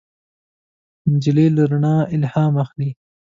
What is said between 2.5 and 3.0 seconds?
اخلي.